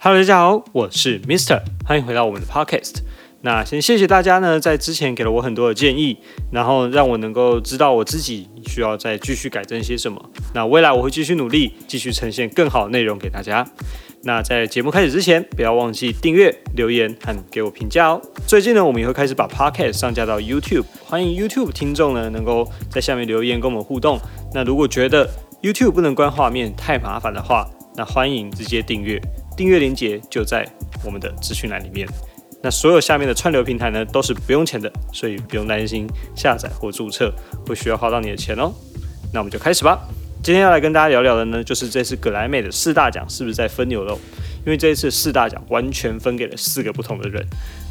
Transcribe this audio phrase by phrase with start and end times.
[0.00, 2.98] Hello，大家好，我是 Mister，欢迎回到我们的 Podcast。
[3.40, 6.16] 那先谢谢大家呢，在之前给了我很多的建议，
[6.52, 10.30] 然后让我能够知道我自己需要再继续改正些什么。
[10.54, 13.66] 那未来我会继续努力，继续呈现更好的内容给大家。
[14.22, 18.22] 那在节目开始之前，不要忘记订阅、留言和给我评价哦。
[18.46, 24.16] 最近呢，我们也会开始把 Podcast 上架到 YouTube，欢迎 YouTube 听众呢能够在下面留言跟我们互动。
[24.54, 25.28] 那如果觉得
[25.60, 29.20] YouTube 不能关画面太麻烦的话，那欢迎直接订阅，
[29.58, 30.64] 订阅链接就在
[31.04, 32.08] 我们的资讯栏里面。
[32.62, 37.34] 那所有下面的串流平台呢都是不用钱的，所以不用担心下载或注册
[37.66, 38.72] 会需要花到你的钱哦。
[39.32, 39.98] 那我们就开始吧。
[40.44, 44.16] 今天要来跟大家聊聊的呢，就是这次格莱美的四大奖是不是在分牛肉？
[44.64, 47.44] 因为这一次四大奖完全分给了四个不同的人。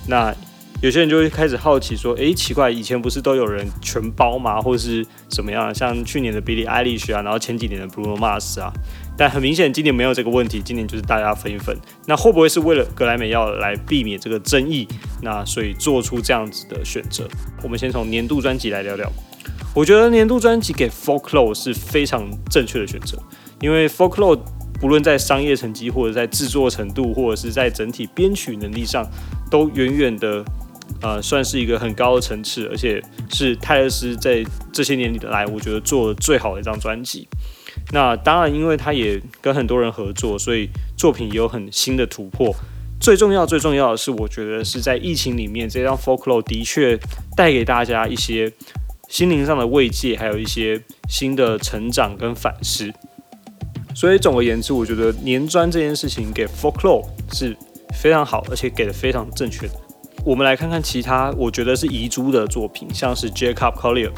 [0.08, 0.34] 那
[0.80, 4.62] 有些人就会开始好奇说：“诶，奇怪，以前不是都有人全包吗？
[4.62, 5.74] 或者是怎么样？
[5.74, 8.72] 像去年的 Billie Eilish 啊，然后前几年的 Bruno Mars 啊。
[9.18, 11.76] 但很明显，今年没有这个问题，今年就是大家分一分。
[12.06, 14.88] 那会不会是为了格莱美要来避免这个争议？
[15.24, 17.28] 那所以做出这样子的选择？
[17.64, 19.12] 我们先从年度专辑来聊聊。
[19.74, 23.18] 我觉得年度专辑给 Folklore 是非常正确的选择，
[23.62, 24.40] 因为 Folklore
[24.80, 29.04] 不论在商业成绩，或者在制作程度，或者是在整体编曲能力上，
[29.50, 30.46] 都远远的。
[31.02, 37.28] 呃，算是一个很高的层次，而且是泰勒斯在这些年里来，我觉得做的最好的一张专辑。
[37.92, 42.54] 那当然，因为他也跟很多人合作，所以作品也有很新的突破。
[43.00, 47.00] 最重要、最重要的是，我觉得是在疫情里面，这张 Folklore 的确
[47.36, 48.52] 带给大家一些
[49.08, 52.92] 心灵上的慰藉，还有一些新的成长跟反思。
[53.94, 57.56] 所以总而言之，我觉得年专这件事情给 Folklore 是
[57.94, 59.74] 非常好，而且给的非常正确的。
[60.28, 64.12] 我们来看看其他，我觉得是遗珠的作品，像是 Jacob Collier。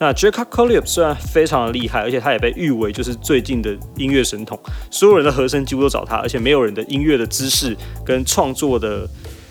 [0.00, 4.58] 那 Jacob Collier 虽然非常的厉害，而且他也被誉为就是最近的音乐神童，
[4.90, 9.08] 所有人的和声几乎都找他，而且没有人的音乐的知识跟创作的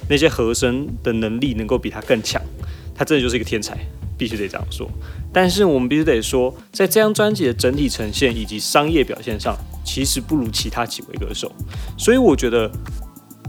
[0.09, 2.41] 那些和声的能力能够比他更强。
[2.93, 3.77] 他真的就是一个天才，
[4.17, 4.85] 必须得这样说。
[5.31, 11.49] 但是我们必须得说，在这张专辑的整体呈现以及商业表现上，其实不如其他几位歌手。
[11.97, 12.69] 所以我觉得。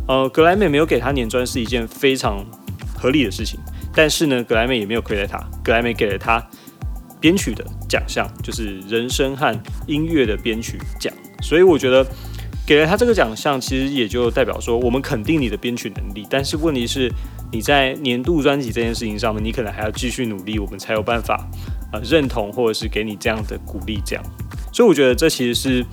[0.09, 2.45] 呃，格莱美没有给他年专是一件非常
[3.03, 3.59] 合理的事情，
[3.93, 6.41] 但是呢，格莱美也没有亏待他，格莱美给了他
[7.21, 9.53] 编曲的奖项，就是人声和
[9.89, 11.13] 音乐的编曲奖，
[11.43, 12.07] 所以我觉得
[12.65, 17.11] 给了他这个奖项，其实也就代表说我们肯定你的编曲能力，但是问题是
[17.51, 21.45] 你在年度专辑这件事情上面，你可能还要继续努力，我们才有办法
[21.93, 24.25] 呃认同或者是给你这样的鼓励，这样，
[24.73, 25.85] 所以我觉得这其实是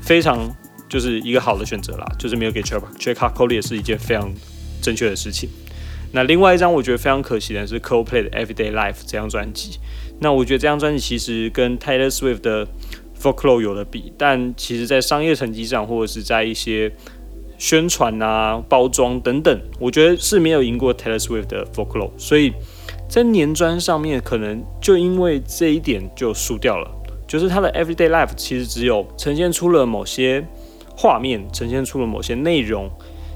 [0.00, 0.50] 非常。
[0.88, 4.32] 就是一个好的选择啦，就是没有给 Jack Jack Collier 也是一件非常
[4.80, 5.50] 正确的事情。
[6.12, 9.78] 那另外一张我觉得非常可惜的是 Coldplay 的 Everyday Life 这张专辑。
[10.20, 12.66] 那我觉得这张专辑其实跟 Taylor Swift 的
[13.20, 16.90] Folklore 有的比，但其实在商业成绩上或者是在一些
[17.58, 22.10] 宣传啊、包装等等，我觉得是没有赢过 Taylor Swift 的 Folklore。
[22.16, 22.52] 所以
[23.08, 26.90] 在年专上面，可能就因为这一点就输掉了。
[27.26, 30.44] 就是它的 Everyday Life 其实只有呈现出了某些。
[30.98, 32.90] 画面呈现出了某些内容，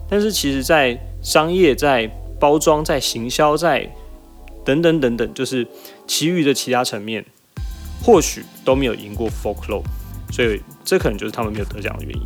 [0.09, 2.10] 但是其实，在商业、在
[2.41, 3.89] 包装、在行销、在
[4.65, 5.69] 等等等等，就是
[6.06, 7.25] 其余的其他层面，
[8.03, 9.84] 或许都没有赢过 Folklore，
[10.33, 12.25] 所以这可能就是他们没有得奖的原因。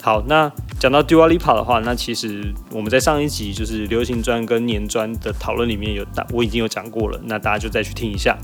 [0.00, 8.38] 好，那讲到 Dua Lipa 的话，那其实我们在上一集就是流行专跟年专的讨论里面有大，我已经有讲过了，那大家就再去听一下。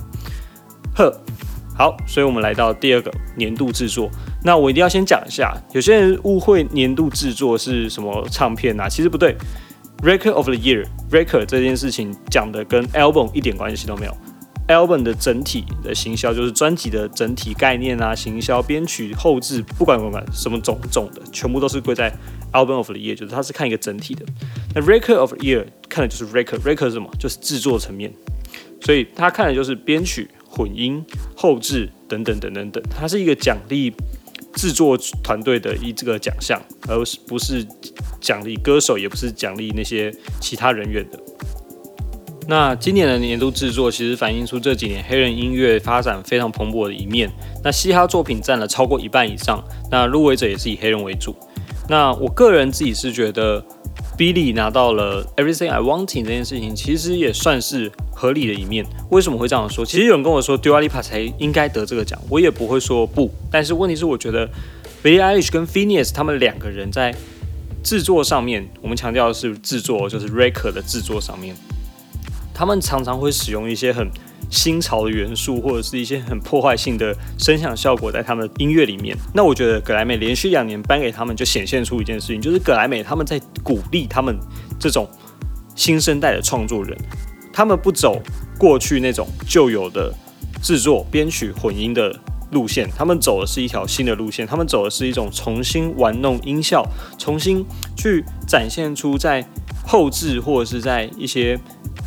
[0.97, 1.17] 呵。
[1.75, 4.11] 好，所以我们来到第二个年度制作。
[4.45, 8.87] 那我一定要先讲一下，有些人误会年度制作是什么唱片啊？
[8.87, 9.35] 其实不对
[10.03, 14.17] ，Record of the Year，Record 这件事情讲的跟 Album 一点关系都没有。
[14.69, 22.13] Album 的整体的行销就是专辑的整体概念啊，行销、编曲、后置，不管不管什么种种的，全部都是归在
[22.53, 24.25] Album of the Year，就是它是看一个整体的。
[24.75, 27.11] 那 Record of the Year 看的就是 Record，Record 是什么？
[27.19, 28.13] 就是制作层面，
[28.81, 30.29] 所以他看的就是编曲。
[30.55, 31.03] 混音、
[31.35, 33.91] 后置等等等等等，它是一个奖励
[34.55, 36.97] 制作团队的一这个奖项，而
[37.27, 37.67] 不是
[38.21, 41.19] 奖励歌手，也不是奖励那些其他人员的。
[42.49, 47.31] 那今年的年度制作其实反映出这几年黑人音乐发展非常蓬勃的一面。
[47.63, 51.35] 那嘻哈作品占了超过一半以上，那入围者也是以黑人为主。
[51.89, 53.65] 那我个人自己是觉得。
[54.17, 58.87] Billy 拿到了 Everything I Wanting 这件事情，其实也算是合理的一面。
[59.11, 59.85] 为什么会这样说？
[59.85, 63.31] 其实有人跟我说 Dua Lipa 才应该得这个奖，我也不会说不。
[63.51, 64.49] 但是问题是，我觉得
[65.03, 67.15] Billie Eilish 跟 Phineas 他们两个人在
[67.83, 71.57] 制作上面，我们强调的是制作，就是 record 的制作上面，
[72.55, 74.09] 他们常常会使用一些很
[74.53, 79.17] 新潮的元素，或者是一些很破坏性的声响效果在他们的音乐里面。
[79.35, 84.39] 那我觉得葛莱美连续两年颁给他们，就显现出一件事情，就是葛莱美他们在鼓励他们
[84.79, 85.09] 这种
[85.75, 86.95] 新生代的创作人，
[87.51, 88.21] 他们不走
[88.59, 90.13] 过去那种旧有的
[90.63, 92.15] 制作、编曲、混音的
[92.51, 97.65] 路线，他们走的是一条新的路线，他们走的是一种重新玩弄音效，重新
[97.97, 99.49] 去展现出在
[99.87, 101.59] 后置或者是在一些。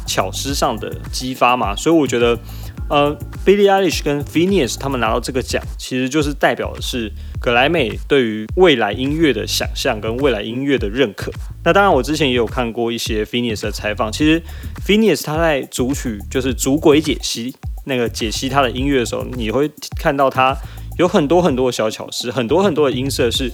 [0.06, 2.38] 巧思上的激发嘛，所以我觉得，
[2.90, 11.32] 呃，Billie Eilish 跟 Phineas 他们拿到这个奖，其实就是代表的是格莱美对于未来音乐的想象跟未来音乐的认可。
[11.64, 14.42] 那当然，我之前也有看过一些 Phineas 的采访，其实
[14.86, 17.56] Phineas 他在主曲就是主轨解析
[17.86, 19.70] 那个解析他的音乐的时候，你会
[20.00, 20.56] 看到他
[20.98, 23.52] 有很多很多的小巧思，很多很多的音色是。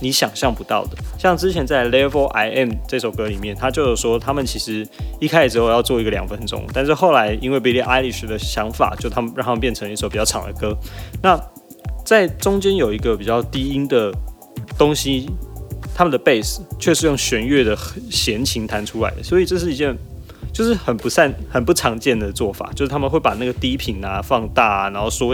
[0.00, 4.86] 你想象不到的，像之前在 Level I Am 这首歌里面，他就有说他们其实
[5.20, 10.76] 一开始之后要做一个两分钟，但是后来因为 Billie Eilish 的想法，就他们让他们变成一首比较长的歌。
[11.22, 11.40] 那
[12.04, 14.12] 在中间有一个比较低音的
[14.76, 15.28] 东西，
[15.94, 17.76] 他们的 bass 却是用弦乐的
[18.10, 19.96] 弦琴弹出来的，所以这是一件。
[20.50, 25.32] 就是很不善、很不常见的做法，就是他们会把那个低频啊放大啊，然后缩、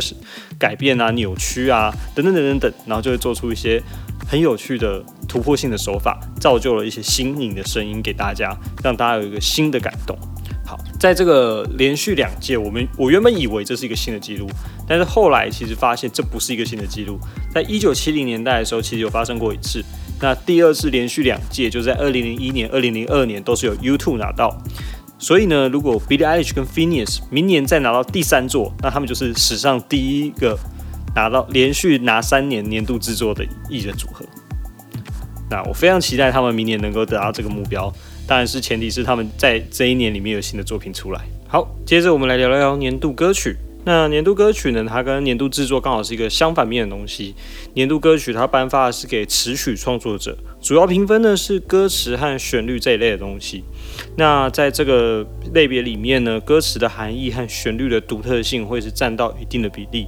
[0.59, 3.81] 改变啊、扭曲啊等等等等等，然后就会做出一些
[4.27, 10.17] 很有趣的突破性的手法，造就了一些新颖的声音给大家，让大家有一个新的感动。
[10.67, 14.49] 好，在这个连续两届，我们我原本以为这是一个新的记录，
[14.89, 17.19] 但是后来其实发现这不是一个新的记录。
[17.53, 19.85] 在一九七零年代的时候，其实有发生过一次，
[20.23, 24.57] 那第二次连续两届就在二零零一年、二零零二年都是由 YouTube 拿到。
[25.19, 30.59] 所以呢，如果 Billie Eilish 跟 Phineas 明年再拿到第三座，那他们就是史上第一个
[31.15, 34.25] 拿到连续拿三年年度制作的艺人组合。
[35.51, 37.93] 那我非常期待他们明年能够得到这个目标，
[38.27, 41.21] 当然是前提是他们在这一年里面有新的作品出来。
[41.47, 43.57] 好，接着我们来聊聊年度歌曲。
[43.87, 44.83] 那年度歌曲呢？
[44.89, 47.35] 它跟年度制作刚好是一个相反面的东西。
[47.75, 53.63] 年度歌曲它颁发的是给词曲创作者，主要评分呢是歌词和旋律这一类的东西。
[54.17, 60.07] 那在这个类别里面呢，歌词的含义和旋律的独特性会是占到一定的比例。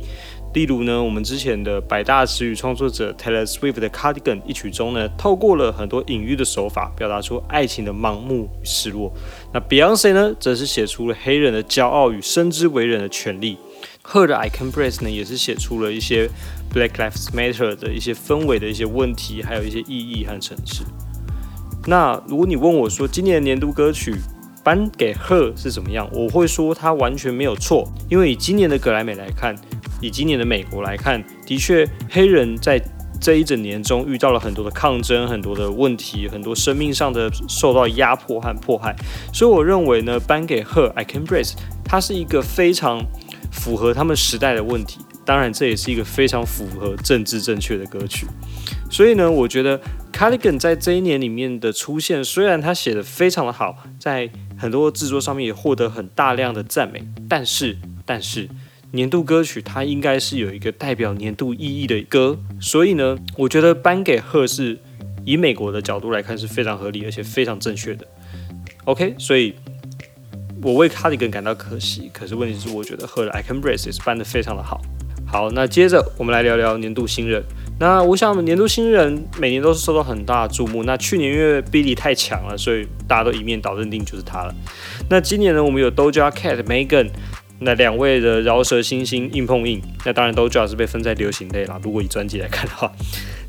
[0.56, 9.12] 例如呢，我们之前的百大词语创作者 Taylor Swift 的 Cardigan 一曲中呢，透过了很多隐喻的手法，表达出爱情的盲目与失落。
[9.52, 13.58] 那 Beyonce 呢，则是写出了黑人的骄傲与深知为人的权利。
[14.02, 16.30] Her 的 I Can Breathe 呢，也是写出了一些
[16.72, 20.84] Black Lives Matter 的一些氛围的一些问题，还有一些意义和城市。
[21.86, 24.14] 那如果你问我说，今年的年度歌曲
[24.64, 29.54] 颁给 Her 是怎么样，我会说它完全没有错，因为以今年的格莱美来看。
[30.00, 32.80] 以今年的美国来看，的确，黑人在
[33.18, 38.94] 这一整年中遇到了很多的抗争，很多的问题，很多生命上的受到压迫和迫害。
[39.32, 41.54] 所以，我认为呢，颁给 Her I Can Breathe，
[41.84, 43.02] 它是一个非常
[43.50, 45.00] 符合他们时代的问题。
[45.24, 48.26] 当然，这也是一个非常符合政治正确的歌曲。
[48.90, 49.80] 所以呢，我觉得
[50.12, 58.48] Cardigan 在这一年里面的出现，虽然他写的非常的好，在很多制作上面也获得很大量的赞美，但是，但是。
[58.92, 64.78] 年度歌曲，它应该是有一个代表年度意义的歌，所以呢，我觉得颁给贺是
[65.24, 68.06] 以美国的角度来看是非常合理而且非常正确的。
[68.84, 69.54] OK，所以
[70.62, 74.80] 我为卡迪根感到可惜，可是问题是我觉得贺的 I Can Breathe 是颁的非常的好。
[75.26, 77.42] 好，那接着我们来聊聊年度新人。
[77.78, 80.84] 那我想年度新人每年都是受到很大的注目。
[80.84, 84.54] 那去年因为 Billy 太强了，所以大家都一面倒认定就是他了。
[85.10, 87.10] 那今年呢，我们有 Doja Cat、Megan。
[87.58, 91.80] 那两位的饶舌星星硬碰硬，那当然都主要是被分在流行类了。
[91.82, 92.92] 如果以专辑来看的话，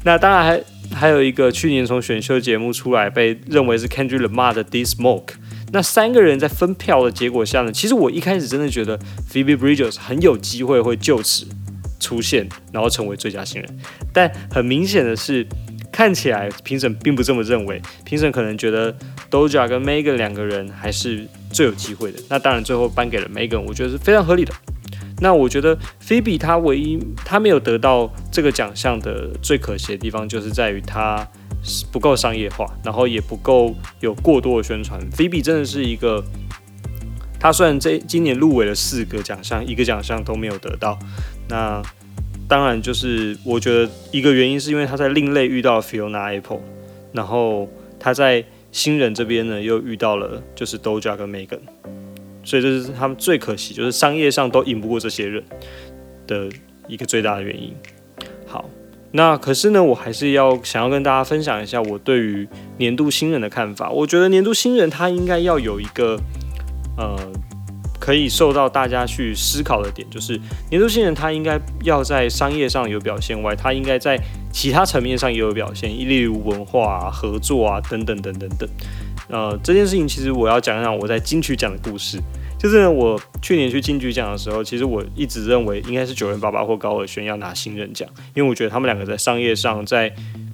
[0.03, 0.63] 那当然还
[0.95, 5.33] 还有一个去年从选秀节目出来被认为是 Kendrick Lamar 的 D Smoke。
[5.73, 8.97] 那三个人在分票的结果下呢，其实我一开始真的觉得
[9.29, 11.45] Phoebe Bridges 很有机会会就此
[11.99, 13.79] 出现，然后成为最佳新人。
[14.13, 15.45] 但很明显的是，
[15.91, 18.95] 看起来评审并不这么认为，评审可能觉得
[19.29, 21.27] Doja 跟 Megan 两个人还是。
[21.51, 24.53] 最有机会的，那当然最后颁给了 Megan，我觉得是非常合理的。
[25.19, 25.75] 那我觉得
[26.05, 31.27] Phoebe 她唯一她没有得到这个奖项的最可惜的地方，就是在于她
[31.91, 34.99] 不够商业化，然后也不够有过多的宣传。
[35.11, 36.23] Phoebe 真的是一个，
[37.39, 40.99] 她虽然这今年入围了四个奖项，一个奖项都没有得到。
[41.49, 41.81] 那
[42.47, 46.61] 当然就是我觉得一个原因是因为她在另类遇到 Fiona Apple，
[47.13, 47.67] 然后
[47.99, 48.45] 她在。
[48.77, 51.59] 新人这边呢，又遇到了就是 Doja 跟 Megan，
[52.43, 55.43] 所以这是他们最可惜，就是商业上都赢不过这些人
[56.27, 56.47] 的
[56.87, 57.73] 一个最大的原因。
[58.45, 58.69] 好，
[59.11, 63.89] 那可是呢，我还是要想要跟大家分享一下我对于年度新人的看法。
[63.89, 66.19] 我觉得年度新人他应该要有一个
[66.97, 67.17] 呃。
[67.99, 74.17] 可以受到大家去思考的点，就是年度新人他应该要在商业上有表现外，他应该在
[74.57, 78.67] 其他层面上也有表现，例如文化、合作啊等等等等等。
[79.29, 82.19] 呃，这件事情其实我要讲讲我在金曲奖的故事。
[82.57, 90.11] 就是我去年去金曲奖的时候，其实我一直认为应该是九人爸爸或高尔宣要拿新人奖，因为我觉得他们两个在商业上，在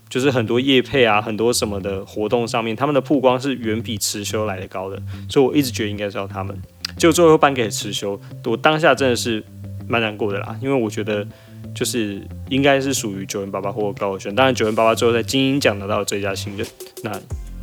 [0.10, 6.53] 就是很多业配啊、很多什么的活动上面，他们的曝光是远比池修来的高的，所以我一直觉得应该是要他们。
[6.98, 9.41] 就最后颁给池修，我当下真的是
[9.88, 11.25] 蛮难过的啦，因为我觉得
[11.74, 16.65] 就是应该是属于九人八八或高尔宣，当然九人八八最后在金鹰奖拿到最佳新人，
[17.03, 17.12] 那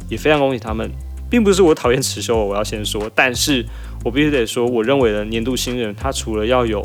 [0.08, 0.90] 也非常恭喜他们。
[1.30, 3.64] 并不是我讨厌池修，我要先说，但是
[4.04, 6.84] 我必须得说，我认为的年度新人，他除了要有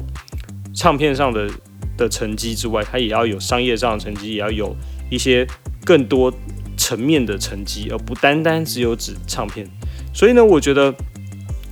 [0.71, 1.49] 唱片上的
[1.97, 4.75] 的成绩之外，他也要有商业上的成绩，也要有
[5.09, 5.47] 一些
[5.83, 6.31] 更多
[6.77, 9.67] 层面的成绩，而不单单只有指唱片。
[10.13, 10.93] 所以呢，我觉得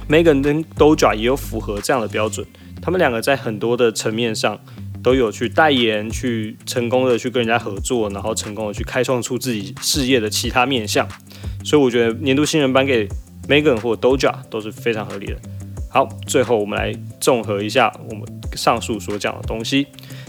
[0.10, 2.44] Megan 跟 Doja 也有符合这样的标准，
[2.82, 4.60] 他们两个在很多的层面上
[5.03, 11.05] 都有去代言，去成功的去跟人家合作，然后成功的去开创出自己事业的其他面向。
[11.63, 13.07] 所以我觉得年度新人颁给
[13.50, 15.36] Megan 或 Doja 都是非常合理的。
[15.89, 18.24] 好，最后我们来综合一下我们
[18.55, 19.86] 上述所讲的东西。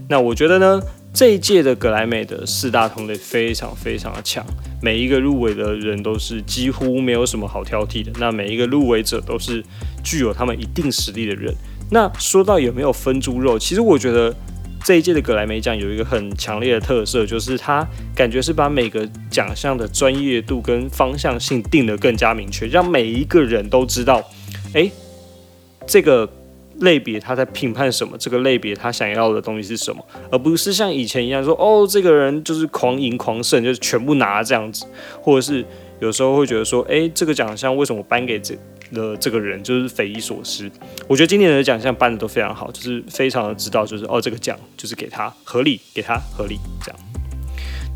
[0.09, 0.81] 那我觉得呢，
[1.15, 4.45] 这一届的格莱美的四大同类非常非常的强，
[4.83, 8.11] 每一个入围的人都是几乎没有什么好挑剔的。
[8.19, 9.65] 那每一个入围者都是
[10.03, 11.55] 具有他们一定实力的人。
[11.91, 14.35] 那说到有没有分猪肉，其实我觉得。
[14.85, 24.23] 这一届的格莱美奖有一个很强烈的特色，就是它感觉是把每个奖项的专业度跟方向性定得更加明确，让每一个人都知道，
[24.75, 24.91] 哎，
[25.87, 26.29] 这个
[26.81, 34.85] 类别他在评判什么，这个类别他想要的东西是什么，而不是像以前一样说，哦，这个人就是狂赢狂胜，就是全部拿这样子，
[35.23, 35.65] 或者是
[36.01, 38.55] 有时候会觉得说，哎，这个奖项为什么颁给这？
[38.95, 40.71] 的这个人就是匪夷所思。
[41.09, 47.01] 我觉得今年的奖项颁的都非常好，就是非常的知道，就是哦，这个奖就是给他合理，给他合理这样。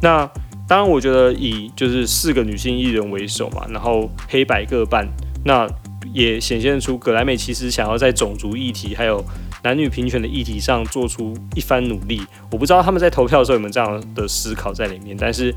[0.03, 0.31] 那
[0.69, 5.09] 当然，我觉得以就是四个女性艺人为首嘛，然后黑白各半，
[5.45, 5.67] 那
[6.13, 9.25] 也显现出格莱美其实想要在种族议题还有
[9.63, 12.21] 男女平权的议题上做出一番努力。
[12.51, 15.55] 我不知道他们在投票的时候有没有这样的思考在里面，但是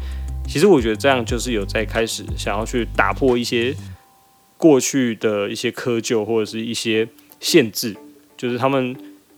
[0.48, 3.75] 其实我觉得这样就是有在开始想要去打破一些。
[4.62, 7.08] 过去的一些窠臼或者是一些
[7.39, 7.98] 限制，
[8.38, 8.96] 就是他们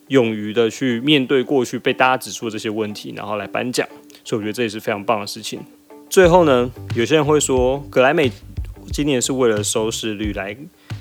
[0.10, 3.88] 勇于的去面对过去被大家指出的这些问题，然后来颁奖，
[4.26, 5.62] 所以我觉得这也是非常棒的事情。
[6.10, 8.30] 最后呢，有些人会说格莱美
[8.92, 10.56] 今年是为了收视率来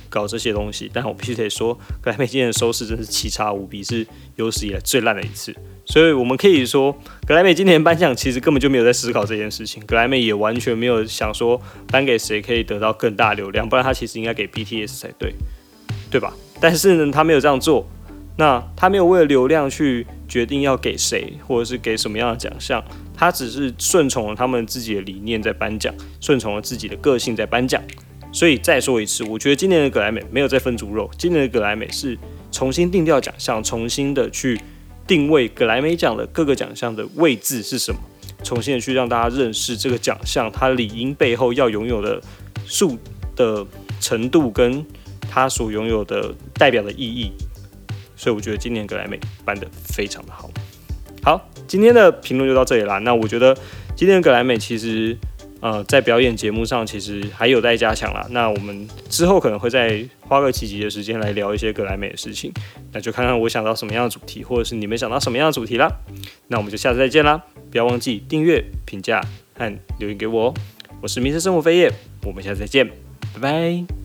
[0.09, 5.53] 搞这些东西，但我必须得说，格莱美今年的收视真是奇差无比，是有史以来最烂的一次。
[5.85, 6.97] 所以我们可以说，
[7.27, 9.83] 格莱美今年颁奖其实根本就没有在思考这件事情。
[9.85, 15.35] 格莱美也完全没有想说颁给谁可以得到更大流量，不然他其实应该给 BTS 才对，
[16.11, 16.33] 对吧？
[16.61, 17.87] 但是呢，他没有这样做。
[18.39, 22.83] 那他没有为了流量去决定要给谁，或者是给什么样的奖项，
[23.15, 27.83] 他只是顺从了他们自己的理念在颁奖，顺从了自己的个性在颁奖。
[28.33, 32.17] 所以再说一次，我觉得今年的格莱美没有在分猪肉，今年的格莱美是
[32.51, 34.59] 重新定调奖项，重新的去。
[35.07, 37.99] 定位格莱美奖的各个奖项的位置是什么？
[38.43, 42.21] 重新的去让大家认识这个奖项，它理应背后要拥有的
[42.67, 42.99] 数
[43.37, 43.65] 的
[44.01, 44.85] 程度，跟
[45.31, 47.31] 它所拥有的代表的意义。
[48.17, 50.51] 所以我觉得今年格莱美办的非常的好。
[51.23, 52.99] 好，今天的评论就到这里啦。
[52.99, 53.57] 那我觉得
[53.95, 55.17] 今天的格莱美其实。
[55.63, 58.27] 呃，在表演节目上其实还有待加强啦。
[58.31, 62.53] 那我们之后可能会再花个几集的时间来聊一些格莱美的事情。
[62.93, 65.89] 那就看看我想到什么样的主题，或者是你们想到什么样的主题啦。
[66.49, 67.41] 那我们就下次再见啦！
[67.71, 69.25] 不要忘记订阅、评价
[69.57, 70.55] 和留言给我哦。
[71.01, 71.93] 我是民生生活飞叶，
[72.25, 72.85] 我们下次再见，
[73.33, 74.02] 拜拜。